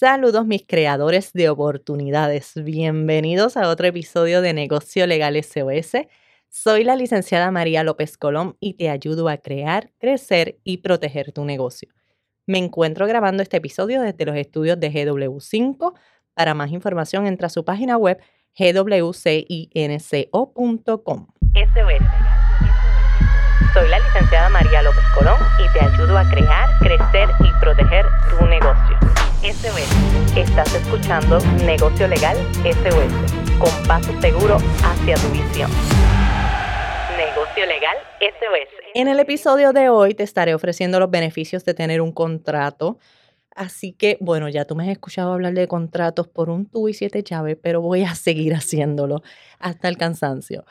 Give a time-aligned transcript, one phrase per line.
[0.00, 2.54] Saludos mis creadores de oportunidades.
[2.54, 6.06] Bienvenidos a otro episodio de Negocio Legal SOS.
[6.48, 11.44] Soy la licenciada María López Colón y te ayudo a crear, crecer y proteger tu
[11.44, 11.90] negocio.
[12.46, 15.92] Me encuentro grabando este episodio desde los estudios de GW5.
[16.32, 18.18] Para más información entra a su página web
[18.58, 19.26] gwcinco.com.
[23.74, 28.46] Soy la licenciada María López Colón y te ayudo a crear, crecer y proteger tu
[28.46, 29.19] negocio.
[29.42, 30.36] SOS.
[30.36, 35.70] Estás escuchando Negocio Legal SOS, con paso seguro hacia tu visión.
[37.16, 38.68] Negocio Legal SOS.
[38.92, 42.98] En el episodio de hoy te estaré ofreciendo los beneficios de tener un contrato.
[43.56, 46.94] Así que, bueno, ya tú me has escuchado hablar de contratos por un tubo y
[46.94, 49.22] siete llaves, pero voy a seguir haciéndolo
[49.58, 50.66] hasta el cansancio.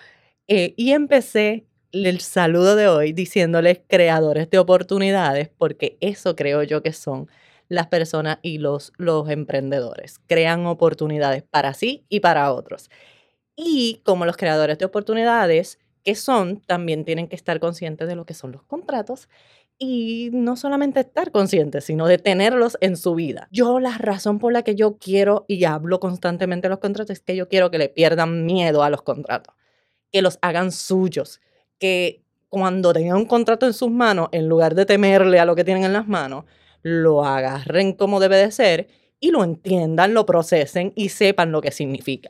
[0.48, 6.84] Eh, y empecé el saludo de hoy diciéndoles creadores de oportunidades, porque eso creo yo
[6.84, 7.28] que son
[7.70, 8.92] las personas y los,
[9.30, 10.20] emprendedores.
[10.28, 12.90] Crean oportunidades para sí y para otros.
[13.56, 18.26] Y como los creadores de oportunidades que son, también tienen que estar conscientes de lo
[18.26, 19.30] que son los contratos
[19.78, 23.48] y no solamente estar conscientes, sino de tenerlos en su vida.
[23.52, 27.22] Yo la razón por la que yo quiero y hablo constantemente de los contratos es
[27.22, 29.54] que yo quiero que le pierdan miedo a los contratos,
[30.12, 31.40] que los hagan suyos,
[31.78, 35.64] que cuando tengan un contrato en sus manos, en lugar de temerle a lo que
[35.64, 36.46] tienen en las manos,
[36.82, 38.88] lo agarren como debe de ser
[39.20, 42.30] y lo entiendan, lo procesen y sepan lo que significa.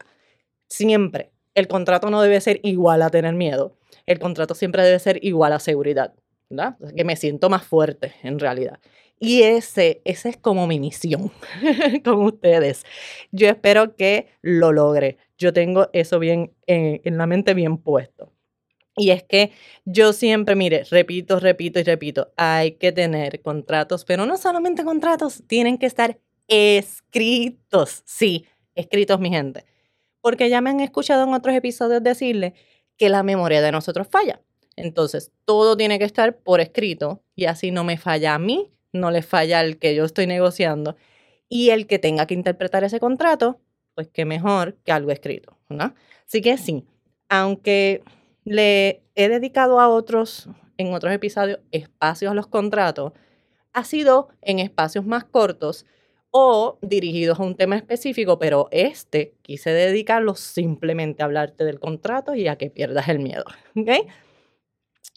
[0.67, 3.75] Siempre, el contrato no debe ser igual a tener miedo.
[4.05, 6.13] El contrato siempre debe ser igual a seguridad,
[6.49, 6.77] ¿verdad?
[6.95, 8.79] Que me siento más fuerte en realidad.
[9.19, 11.31] Y ese, ese es como mi misión
[12.03, 12.85] con ustedes.
[13.31, 15.17] Yo espero que lo logre.
[15.37, 18.31] Yo tengo eso bien en la mente bien puesto.
[18.99, 19.51] Y es que
[19.85, 25.41] yo siempre, mire, repito, repito y repito, hay que tener contratos, pero no solamente contratos,
[25.47, 26.19] tienen que estar
[26.49, 28.03] escritos.
[28.05, 29.63] Sí, escritos, mi gente.
[30.19, 32.55] Porque ya me han escuchado en otros episodios decirle
[32.97, 34.41] que la memoria de nosotros falla.
[34.75, 39.11] Entonces, todo tiene que estar por escrito y así no me falla a mí, no
[39.11, 40.97] le falla al que yo estoy negociando.
[41.47, 43.61] Y el que tenga que interpretar ese contrato,
[43.95, 45.95] pues qué mejor que algo escrito, ¿no?
[46.27, 46.83] Así que sí,
[47.29, 48.03] aunque
[48.49, 53.13] le he dedicado a otros, en otros episodios, espacios a los contratos,
[53.73, 55.85] ha sido en espacios más cortos
[56.31, 62.35] o dirigidos a un tema específico, pero este quise dedicarlo simplemente a hablarte del contrato
[62.35, 63.45] y a que pierdas el miedo.
[63.75, 63.89] ¿Ok?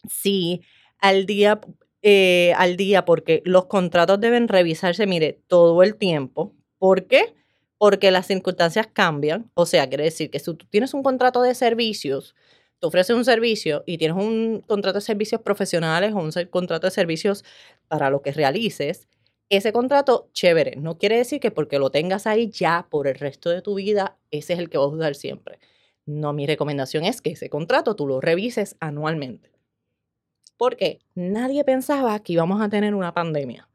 [0.09, 0.63] Sí,
[0.99, 1.61] al día,
[2.03, 6.55] eh, al día, porque los contratos deben revisarse, mire, todo el tiempo.
[6.79, 7.35] ¿Por qué?
[7.79, 9.51] Porque las circunstancias cambian.
[9.55, 12.35] O sea, quiere decir que si tú tienes un contrato de servicios,
[12.83, 16.91] tú ofreces un servicio y tienes un contrato de servicios profesionales o un contrato de
[16.91, 17.45] servicios
[17.87, 19.07] para lo que realices,
[19.49, 23.51] ese contrato, chévere, no quiere decir que porque lo tengas ahí ya por el resto
[23.51, 25.61] de tu vida, ese es el que vas a usar siempre.
[26.07, 29.53] No, mi recomendación es que ese contrato tú lo revises anualmente.
[30.57, 33.69] Porque nadie pensaba que íbamos a tener una pandemia.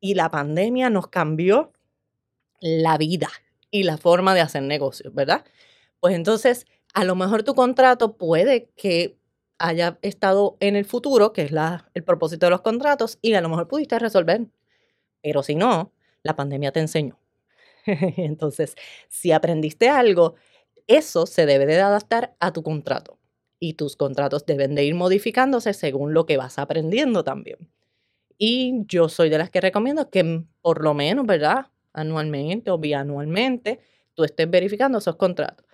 [0.00, 1.72] Y la pandemia nos cambió
[2.60, 3.28] la vida
[3.70, 5.44] y la forma de hacer negocios, ¿verdad?
[6.00, 9.16] Pues entonces, a lo mejor tu contrato puede que
[9.58, 13.40] haya estado en el futuro, que es la, el propósito de los contratos, y a
[13.40, 14.46] lo mejor pudiste resolver.
[15.22, 15.92] Pero si no,
[16.22, 17.18] la pandemia te enseñó.
[17.86, 18.74] Entonces,
[19.08, 20.34] si aprendiste algo,
[20.86, 23.18] eso se debe de adaptar a tu contrato.
[23.60, 27.70] Y tus contratos deben de ir modificándose según lo que vas aprendiendo también.
[28.36, 31.66] Y yo soy de las que recomiendo que por lo menos, ¿verdad?
[31.92, 33.78] Anualmente o bianualmente,
[34.14, 35.64] tú estés verificando esos contratos.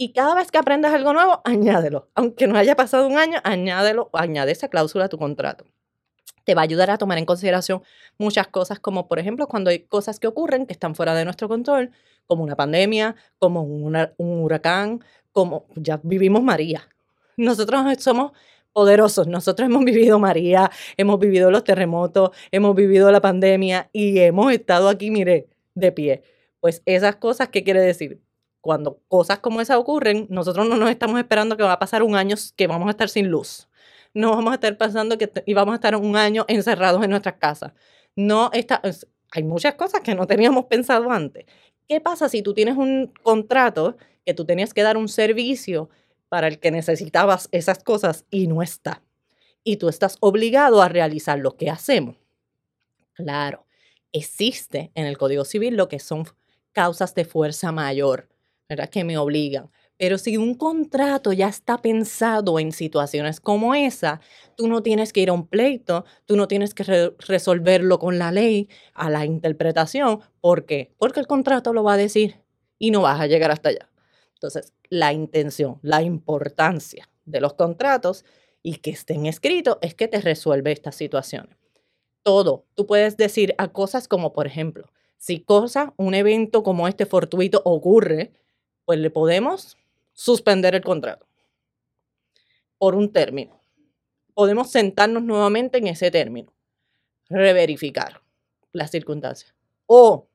[0.00, 2.08] Y cada vez que aprendas algo nuevo, añádelo.
[2.14, 5.64] Aunque no haya pasado un año, añádelo, añade esa cláusula a tu contrato.
[6.44, 7.82] Te va a ayudar a tomar en consideración
[8.16, 11.48] muchas cosas, como por ejemplo cuando hay cosas que ocurren que están fuera de nuestro
[11.48, 11.90] control,
[12.26, 16.88] como una pandemia, como un huracán, como ya vivimos María.
[17.36, 18.30] Nosotros somos
[18.72, 19.26] poderosos.
[19.26, 24.88] Nosotros hemos vivido María, hemos vivido los terremotos, hemos vivido la pandemia y hemos estado
[24.88, 26.22] aquí, mire, de pie.
[26.60, 28.20] Pues esas cosas, ¿qué quiere decir?
[28.60, 32.16] Cuando cosas como esas ocurren, nosotros no nos estamos esperando que va a pasar un
[32.16, 33.68] año que vamos a estar sin luz.
[34.14, 37.72] No vamos a estar pensando que íbamos a estar un año encerrados en nuestras casas.
[38.16, 38.82] No está,
[39.30, 41.46] hay muchas cosas que no teníamos pensado antes.
[41.88, 45.88] ¿Qué pasa si tú tienes un contrato que tú tenías que dar un servicio
[46.28, 49.02] para el que necesitabas esas cosas y no está?
[49.64, 52.16] Y tú estás obligado a realizar lo que hacemos.
[53.14, 53.66] Claro,
[54.12, 56.24] existe en el Código Civil lo que son
[56.72, 58.28] causas de fuerza mayor
[58.68, 58.90] ¿verdad?
[58.90, 59.70] Que me obligan.
[59.96, 64.20] Pero si un contrato ya está pensado en situaciones como esa,
[64.56, 68.30] tú no tienes que ir a un pleito, tú no tienes que resolverlo con la
[68.30, 70.20] ley, a la interpretación.
[70.40, 70.92] ¿Por qué?
[70.98, 72.36] Porque el contrato lo va a decir
[72.78, 73.90] y no vas a llegar hasta allá.
[74.34, 78.24] Entonces, la intención, la importancia de los contratos
[78.62, 81.56] y que estén escritos es que te resuelve estas situaciones.
[82.22, 82.66] Todo.
[82.74, 84.84] Tú puedes decir a cosas como, por ejemplo,
[85.16, 88.32] si cosa, un evento como este fortuito ocurre,
[88.88, 89.76] pues le podemos
[90.14, 91.26] suspender el contrato
[92.78, 93.60] por un término.
[94.32, 96.54] Podemos sentarnos nuevamente en ese término,
[97.28, 98.22] reverificar
[98.72, 99.54] las circunstancias.
[99.84, 100.26] O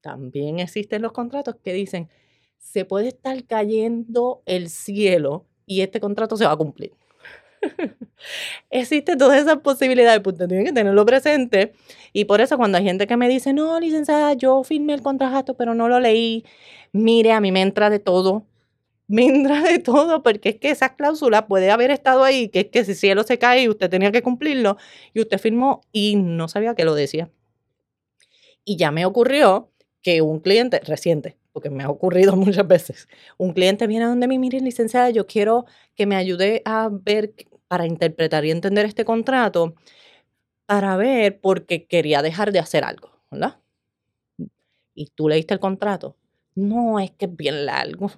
[0.00, 2.08] también existen los contratos que dicen,
[2.58, 6.92] se puede estar cayendo el cielo y este contrato se va a cumplir.
[8.70, 11.72] Existen todas esas posibilidades, pues tienen que tenerlo presente.
[12.12, 15.54] Y por eso cuando hay gente que me dice, no, licenciada, yo firmé el contrato,
[15.56, 16.44] pero no lo leí,
[16.92, 18.46] mire, a mí me entra de todo
[19.08, 22.66] me entra de todo, porque es que esa cláusula puede haber estado ahí, que es
[22.68, 24.76] que si cielo se cae y usted tenía que cumplirlo,
[25.14, 27.30] y usted firmó y no sabía que lo decía.
[28.64, 29.70] Y ya me ocurrió
[30.02, 33.08] que un cliente reciente, porque me ha ocurrido muchas veces,
[33.38, 35.66] un cliente viene a donde me mire, licenciada, yo quiero
[35.96, 37.34] que me ayude a ver,
[37.68, 39.74] para interpretar y entender este contrato,
[40.66, 43.60] para ver, porque quería dejar de hacer algo, ¿verdad?
[44.94, 46.16] Y tú leíste el contrato.
[46.54, 48.10] No, es que es bien largo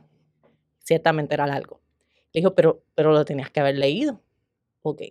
[0.82, 1.81] ciertamente era largo.
[2.32, 4.20] Le dijo, pero, pero lo tenías que haber leído.
[4.82, 5.02] Ok,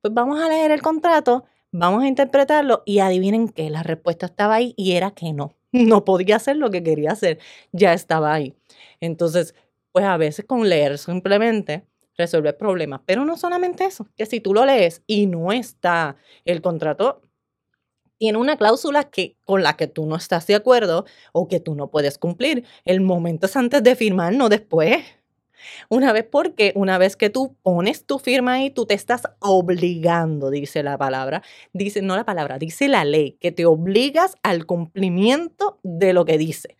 [0.00, 4.54] pues vamos a leer el contrato, vamos a interpretarlo y adivinen que la respuesta estaba
[4.54, 7.38] ahí y era que no, no podía hacer lo que quería hacer,
[7.72, 8.54] ya estaba ahí.
[9.00, 9.54] Entonces,
[9.92, 11.84] pues a veces con leer simplemente
[12.16, 16.62] resuelve problemas, pero no solamente eso, que si tú lo lees y no está el
[16.62, 17.22] contrato
[18.18, 21.74] tiene una cláusula que, con la que tú no estás de acuerdo o que tú
[21.74, 22.64] no puedes cumplir.
[22.84, 24.98] El momento es antes de firmar, no después.
[25.88, 30.50] Una vez porque una vez que tú pones tu firma ahí, tú te estás obligando,
[30.50, 31.42] dice la palabra,
[31.72, 36.38] dice no la palabra, dice la ley, que te obligas al cumplimiento de lo que
[36.38, 36.76] dice.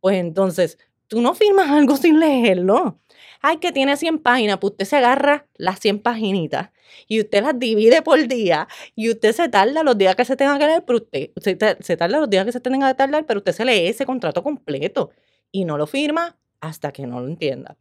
[0.00, 0.78] Pues entonces,
[1.12, 2.98] tú no firmas algo sin leerlo.
[3.42, 6.70] Ay, que tiene 100 páginas, pues usted se agarra las 100 paginitas
[7.06, 10.58] y usted las divide por día y usted se tarda los días que se tenga
[10.58, 13.40] que leer, pero usted se, se tarda los días que se tenga que tardar, pero
[13.40, 15.10] usted se lee ese contrato completo
[15.50, 17.76] y no lo firma hasta que no lo entienda.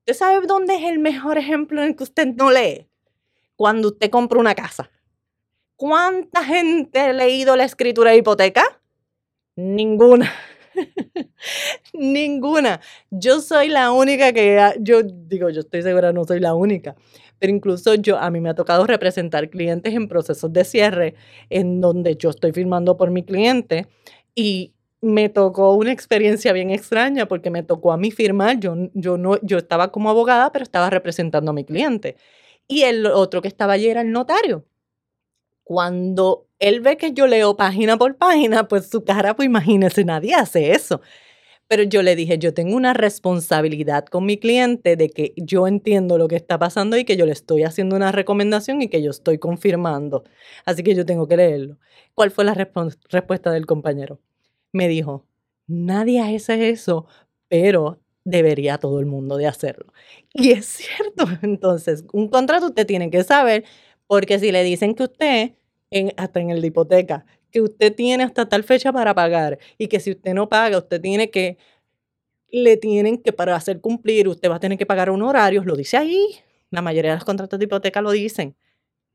[0.00, 2.90] ¿Usted sabe dónde es el mejor ejemplo en el que usted no lee?
[3.56, 4.90] Cuando usted compra una casa.
[5.76, 8.82] ¿Cuánta gente ha leído la escritura de hipoteca?
[9.56, 10.30] Ninguna.
[11.94, 12.80] Ninguna.
[13.10, 16.94] Yo soy la única que, yo digo, yo estoy segura, no soy la única,
[17.38, 21.14] pero incluso yo, a mí me ha tocado representar clientes en procesos de cierre
[21.50, 23.86] en donde yo estoy firmando por mi cliente
[24.34, 29.18] y me tocó una experiencia bien extraña porque me tocó a mí firmar, yo, yo,
[29.18, 32.16] no, yo estaba como abogada, pero estaba representando a mi cliente.
[32.68, 34.64] Y el otro que estaba allí era el notario.
[35.64, 40.34] Cuando él ve que yo leo página por página, pues su cara, pues imagínese, nadie
[40.34, 41.00] hace eso.
[41.68, 46.16] Pero yo le dije, yo tengo una responsabilidad con mi cliente de que yo entiendo
[46.18, 49.10] lo que está pasando y que yo le estoy haciendo una recomendación y que yo
[49.10, 50.24] estoy confirmando.
[50.64, 51.78] Así que yo tengo que leerlo.
[52.14, 54.20] ¿Cuál fue la respuesta del compañero?
[54.72, 55.26] Me dijo,
[55.66, 57.06] nadie hace eso,
[57.48, 59.92] pero debería todo el mundo de hacerlo.
[60.32, 63.64] Y es cierto, entonces, un contrato usted tiene que saber,
[64.06, 65.54] porque si le dicen que usted,
[65.90, 69.88] en, hasta en el de hipoteca, que usted tiene hasta tal fecha para pagar y
[69.88, 71.58] que si usted no paga, usted tiene que,
[72.50, 75.76] le tienen que para hacer cumplir, usted va a tener que pagar un horario, lo
[75.76, 76.26] dice ahí.
[76.70, 78.56] La mayoría de los contratos de hipoteca lo dicen.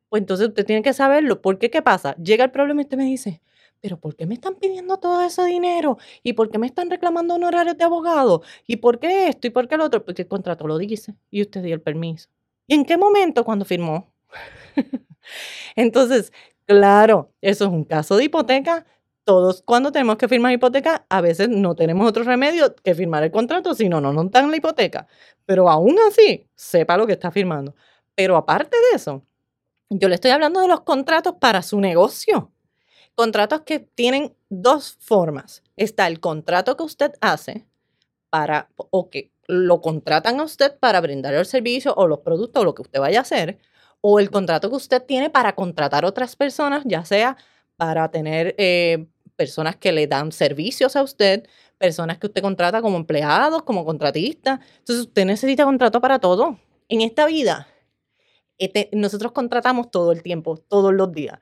[0.10, 1.42] Pues entonces usted tiene que saberlo.
[1.42, 1.70] ¿Por qué?
[1.70, 2.16] ¿Qué pasa?
[2.18, 3.42] Llega el problema y usted me dice,
[3.82, 5.98] pero ¿por qué me están pidiendo todo ese dinero?
[6.24, 8.44] ¿Y por qué me están reclamando honorarios de abogado?
[8.68, 9.48] ¿Y por qué esto?
[9.48, 10.06] ¿Y por qué el otro?
[10.06, 12.30] Porque el contrato lo dice y usted dio el permiso.
[12.68, 13.44] ¿Y en qué momento?
[13.44, 14.14] Cuando firmó.
[15.76, 16.32] Entonces,
[16.72, 18.86] Claro, eso es un caso de hipoteca.
[19.26, 23.32] Todos cuando tenemos que firmar hipoteca, a veces no tenemos otro remedio que firmar el
[23.32, 25.06] contrato, si no, no nos dan la hipoteca.
[25.46, 27.76] Pero aún así, sepa lo que está firmando.
[28.16, 29.22] Pero aparte de eso,
[29.90, 32.54] yo le estoy hablando de los contratos para su negocio.
[33.16, 35.64] Contratos que tienen dos formas.
[35.76, 37.68] Está el contrato que usted hace
[38.30, 42.66] para, o que lo contratan a usted para brindar el servicio o los productos o
[42.66, 43.60] lo que usted vaya a hacer
[44.02, 47.38] o el contrato que usted tiene para contratar otras personas, ya sea
[47.78, 52.98] para tener eh, personas que le dan servicios a usted, personas que usted contrata como
[52.98, 54.60] empleados, como contratistas.
[54.80, 56.60] Entonces usted necesita contrato para todo.
[56.90, 57.68] En esta vida,
[58.58, 61.40] este, nosotros contratamos todo el tiempo, todos los días.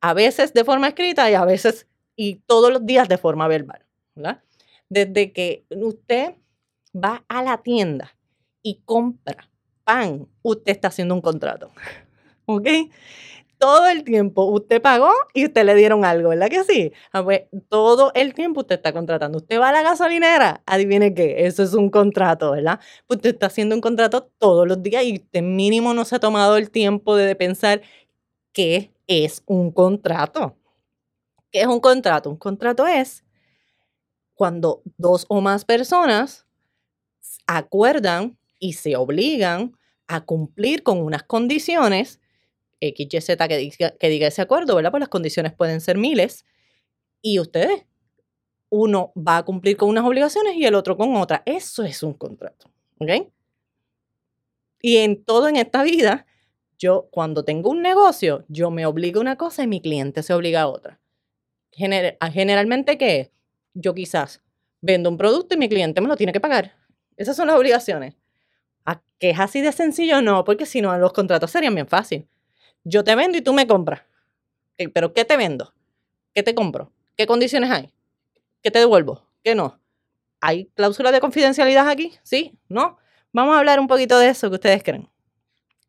[0.00, 3.84] A veces de forma escrita y a veces y todos los días de forma verbal.
[4.88, 6.34] Desde que usted
[6.94, 8.16] va a la tienda
[8.62, 9.50] y compra
[9.84, 11.70] pan, usted está haciendo un contrato.
[12.46, 12.68] ¿Ok?
[13.64, 16.92] todo el tiempo usted pagó y usted le dieron algo, ¿verdad que sí?
[17.12, 19.38] Ah, pues, todo el tiempo usted está contratando.
[19.38, 22.78] Usted va a la gasolinera, adivine qué, eso es un contrato, ¿verdad?
[23.06, 26.20] Pues usted está haciendo un contrato todos los días y usted mínimo no se ha
[26.20, 27.80] tomado el tiempo de pensar
[28.52, 30.56] qué es un contrato.
[31.50, 32.30] ¿Qué es un contrato?
[32.30, 33.24] Un contrato es
[34.34, 36.46] cuando dos o más personas
[37.46, 42.18] acuerdan y se obligan a cumplir con unas condiciones
[42.80, 44.90] XYZ que diga, que diga ese acuerdo, ¿verdad?
[44.90, 46.46] Pues las condiciones pueden ser miles
[47.20, 47.84] y ustedes,
[48.70, 51.42] uno va a cumplir con unas obligaciones y el otro con otras.
[51.44, 53.30] Eso es un contrato, ¿ok?
[54.80, 56.24] Y en todo en esta vida,
[56.78, 60.32] yo cuando tengo un negocio, yo me obligo a una cosa y mi cliente se
[60.32, 61.02] obliga a otra.
[61.70, 63.30] generalmente, ¿qué?
[63.74, 64.42] Yo quizás
[64.80, 66.72] vendo un producto y mi cliente me lo tiene que pagar.
[67.18, 68.14] Esas son las obligaciones.
[68.84, 70.22] ¿A qué es así de sencillo?
[70.22, 72.26] No, porque si no, los contratos serían bien fáciles.
[72.84, 74.02] Yo te vendo y tú me compras.
[74.76, 75.72] ¿Pero qué te vendo?
[76.34, 76.92] ¿Qué te compro?
[77.16, 77.92] ¿Qué condiciones hay?
[78.62, 79.26] ¿Qué te devuelvo?
[79.42, 79.80] ¿Qué no?
[80.40, 82.12] ¿Hay cláusulas de confidencialidad aquí?
[82.22, 82.58] ¿Sí?
[82.68, 82.98] ¿No?
[83.32, 85.08] Vamos a hablar un poquito de eso que ustedes creen.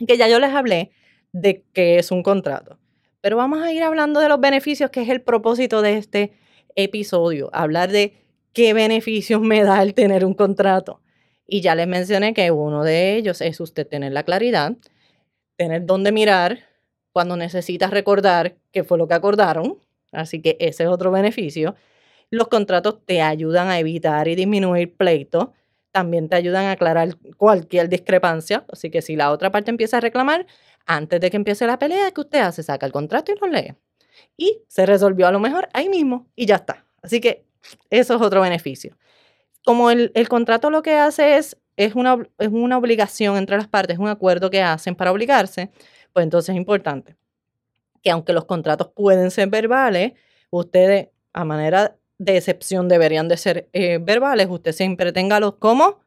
[0.07, 0.91] Que ya yo les hablé
[1.31, 2.79] de qué es un contrato.
[3.21, 6.33] Pero vamos a ir hablando de los beneficios, que es el propósito de este
[6.75, 7.49] episodio.
[7.53, 11.01] Hablar de qué beneficios me da el tener un contrato.
[11.47, 14.73] Y ya les mencioné que uno de ellos es usted tener la claridad,
[15.57, 16.59] tener dónde mirar,
[17.15, 19.79] cuando necesitas recordar qué fue lo que acordaron.
[20.11, 21.75] Así que ese es otro beneficio.
[22.29, 25.47] Los contratos te ayudan a evitar y disminuir pleitos.
[25.91, 28.65] También te ayudan a aclarar cualquier discrepancia.
[28.69, 30.45] Así que si la otra parte empieza a reclamar,
[30.85, 32.63] antes de que empiece la pelea, ¿qué usted hace?
[32.63, 33.75] Saca el contrato y lo lee.
[34.35, 36.85] Y se resolvió a lo mejor ahí mismo y ya está.
[37.01, 37.45] Así que
[37.89, 38.97] eso es otro beneficio.
[39.65, 43.97] Como el, contrato lo que hace es, es una, es una obligación entre las partes,
[43.97, 45.71] un acuerdo que hacen para obligarse,
[46.13, 47.17] pues entonces es importante
[48.05, 50.13] que aunque los contratos pueden ser verbales,
[50.51, 56.01] ustedes a manera de excepción deberían de ser eh, verbales, usted siempre los como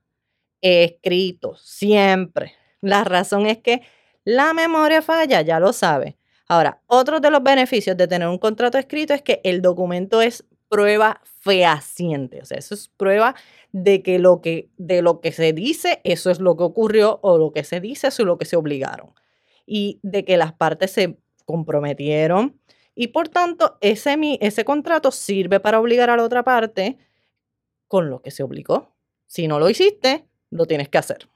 [0.61, 2.55] escritos, siempre.
[2.81, 3.83] La razón es que
[4.25, 6.17] la memoria falla, ya lo sabe.
[6.47, 10.45] Ahora, otro de los beneficios de tener un contrato escrito es que el documento es
[10.69, 13.35] prueba fehaciente, o sea, eso es prueba
[13.73, 17.39] de que lo que de lo que se dice, eso es lo que ocurrió o
[17.39, 19.15] lo que se dice, eso es lo que se obligaron
[19.67, 22.61] y de que las partes se comprometieron
[22.95, 26.99] y por tanto ese, ese contrato sirve para obligar a la otra parte
[27.87, 28.95] con lo que se obligó.
[29.27, 31.29] Si no lo hiciste, lo tienes que hacer.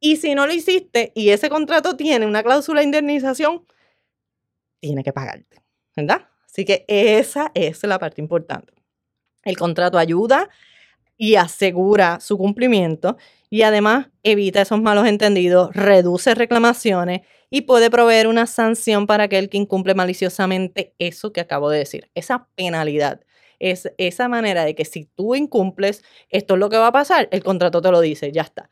[0.00, 3.64] Y si no lo hiciste y ese contrato tiene una cláusula de indemnización,
[4.80, 5.62] tiene que pagarte.
[5.96, 6.28] ¿Verdad?
[6.54, 8.72] Así que esa es la parte importante.
[9.42, 10.48] El contrato ayuda
[11.16, 13.16] y asegura su cumplimiento
[13.50, 19.48] y además evita esos malos entendidos, reduce reclamaciones y puede proveer una sanción para aquel
[19.48, 23.20] que incumple maliciosamente eso que acabo de decir, esa penalidad.
[23.58, 27.28] Es esa manera de que si tú incumples, esto es lo que va a pasar,
[27.32, 28.70] el contrato te lo dice, ya está.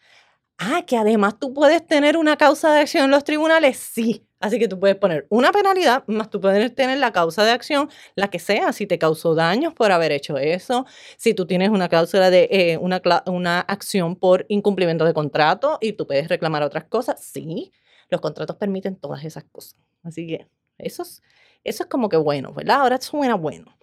[0.58, 4.58] Ah, que además tú puedes tener una causa de acción en los tribunales, sí, Así
[4.58, 8.28] que tú puedes poner una penalidad, más tú puedes tener la causa de acción, la
[8.28, 10.84] que sea, si te causó daños por haber hecho eso,
[11.16, 15.92] si tú tienes una cláusula de eh, una, una acción por incumplimiento de contrato y
[15.92, 17.72] tú puedes reclamar otras cosas, sí,
[18.10, 19.78] los contratos permiten todas esas cosas.
[20.02, 21.22] Así que eso es,
[21.62, 22.80] eso es como que bueno, ¿verdad?
[22.80, 23.78] Ahora suena bueno.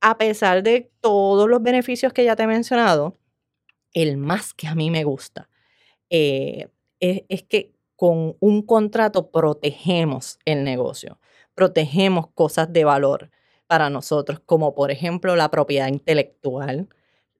[0.00, 3.18] A pesar de todos los beneficios que ya te he mencionado,
[3.92, 5.50] el más que a mí me gusta
[6.08, 7.71] eh, es que
[8.02, 11.20] con un contrato protegemos el negocio,
[11.54, 13.30] protegemos cosas de valor
[13.68, 16.88] para nosotros, como por ejemplo la propiedad intelectual,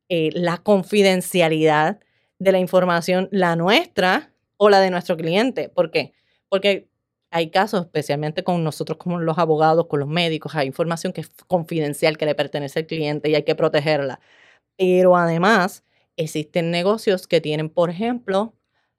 [0.08, 1.98] eh, la confidencialidad
[2.38, 5.68] de la información, la nuestra o la de nuestro cliente.
[5.68, 6.12] ¿Por qué?
[6.48, 6.88] Porque
[7.32, 11.30] hay casos, especialmente con nosotros como los abogados, con los médicos, hay información que es
[11.48, 14.20] confidencial, que le pertenece al cliente y hay que protegerla.
[14.76, 15.82] Pero además
[16.16, 18.54] existen negocios que tienen, por ejemplo,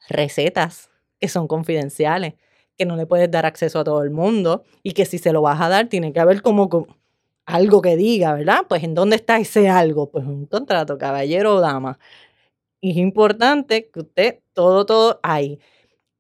[0.09, 0.89] recetas
[1.23, 2.33] que son confidenciales,
[2.77, 5.41] que no le puedes dar acceso a todo el mundo y que si se lo
[5.41, 6.67] vas a dar tiene que haber como
[7.45, 8.65] algo que diga, ¿verdad?
[8.67, 11.97] Pues en dónde está ese algo, pues un contrato, caballero o dama.
[12.81, 15.21] Es importante que usted todo, todo.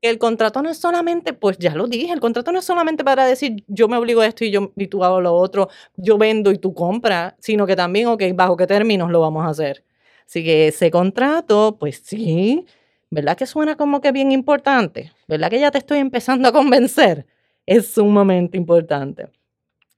[0.01, 3.03] Que el contrato no es solamente, pues ya lo dije, el contrato no es solamente
[3.03, 5.67] para decir yo me obligo a esto y, yo, y tú hago lo otro,
[5.97, 9.49] yo vendo y tú compras, sino que también, ok, bajo qué términos lo vamos a
[9.49, 9.83] hacer.
[10.25, 12.65] Así que ese contrato, pues sí,
[13.13, 15.11] ¿verdad que suena como que bien importante?
[15.27, 17.25] ¿Verdad que ya te estoy empezando a convencer?
[17.65, 19.29] Es sumamente importante.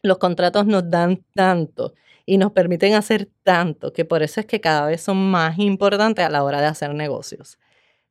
[0.03, 1.93] Los contratos nos dan tanto
[2.25, 6.25] y nos permiten hacer tanto que por eso es que cada vez son más importantes
[6.25, 7.57] a la hora de hacer negocios.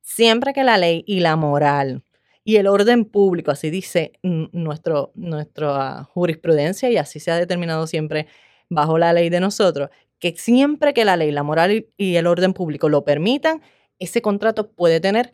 [0.01, 2.03] Siempre que la ley y la moral
[2.43, 8.27] y el orden público, así dice nuestro, nuestra jurisprudencia y así se ha determinado siempre
[8.69, 12.53] bajo la ley de nosotros, que siempre que la ley, la moral y el orden
[12.53, 13.61] público lo permitan,
[13.99, 15.33] ese contrato puede tener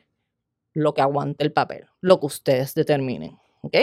[0.74, 3.38] lo que aguante el papel, lo que ustedes determinen.
[3.62, 3.76] ¿Ok?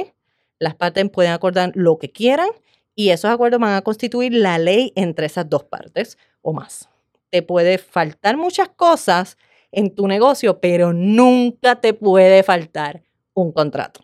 [0.58, 2.48] Las partes pueden acordar lo que quieran
[2.94, 6.88] y esos acuerdos van a constituir la ley entre esas dos partes o más.
[7.30, 9.36] Te puede faltar muchas cosas
[9.70, 13.02] en tu negocio, pero nunca te puede faltar
[13.34, 14.00] un contrato.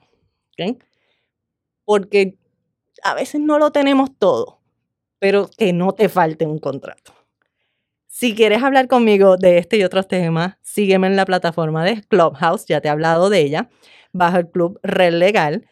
[0.53, 0.81] ¿ok?
[1.85, 2.39] Porque
[3.03, 4.61] a veces no lo tenemos todo,
[5.19, 7.13] pero que no te falte un contrato.
[8.17, 12.65] Si quieres hablar conmigo de este y otros temas, sígueme en la plataforma de Clubhouse,
[12.65, 13.71] ya te he hablado de ella,
[14.13, 15.67] bajo el club Red Legal.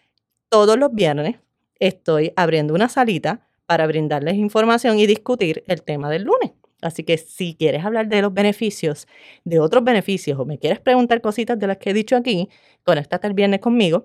[0.49, 1.37] Todos los viernes
[1.79, 6.51] estoy abriendo una salita para brindarles información y discutir el tema del lunes.
[6.81, 9.07] Así que si quieres hablar de los beneficios,
[9.45, 12.49] de otros beneficios, o me quieres preguntar cositas de las que he dicho aquí,
[12.83, 14.05] conéctate el viernes conmigo.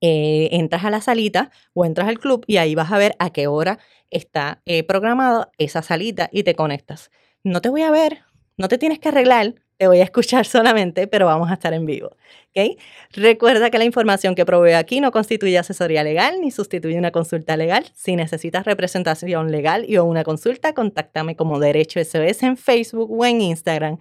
[0.00, 3.34] Eh, entras a la salita o entras al club y ahí vas a ver a
[3.34, 7.10] qué hora está eh, programada esa salita y te conectas
[7.44, 8.20] no te voy a ver,
[8.56, 11.86] no te tienes que arreglar, te voy a escuchar solamente, pero vamos a estar en
[11.86, 12.10] vivo.
[12.50, 12.76] ¿okay?
[13.12, 17.56] Recuerda que la información que proveo aquí no constituye asesoría legal ni sustituye una consulta
[17.56, 17.86] legal.
[17.94, 23.24] Si necesitas representación legal y o una consulta, contáctame como Derecho SOS en Facebook o
[23.24, 23.98] en Instagram.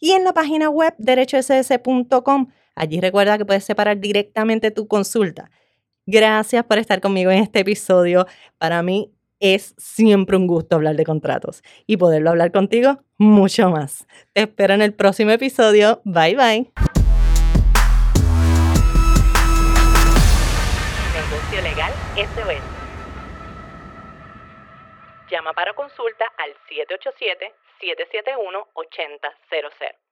[0.00, 5.50] Y en la página web derechosos.com, allí recuerda que puedes separar directamente tu consulta.
[6.06, 8.26] Gracias por estar conmigo en este episodio.
[8.56, 14.06] Para mí es siempre un gusto hablar de contratos y poderlo hablar contigo mucho más.
[14.32, 16.00] Te espero en el próximo episodio.
[16.04, 16.70] Bye bye.
[21.12, 22.62] Negocio Legal SOS.
[25.30, 26.54] Llama para consulta al
[27.80, 30.09] 787-771-8000.